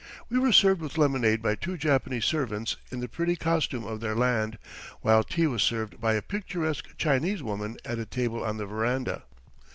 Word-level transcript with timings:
We 0.29 0.39
were 0.39 0.51
served 0.51 0.81
with 0.81 0.97
lemonade 0.97 1.43
by 1.43 1.53
two 1.53 1.77
Japanese 1.77 2.25
servants 2.25 2.75
in 2.91 3.01
the 3.01 3.07
pretty 3.07 3.35
costume 3.35 3.85
of 3.85 3.99
their 3.99 4.15
land, 4.15 4.57
while 5.01 5.23
tea 5.23 5.45
was 5.45 5.61
served 5.61 6.01
by 6.01 6.15
a 6.15 6.23
picturesque 6.23 6.97
Chinese 6.97 7.43
woman 7.43 7.77
at 7.85 7.99
a 7.99 8.05
table 8.07 8.43
on 8.43 8.57
the 8.57 8.65
veranda. 8.65 9.25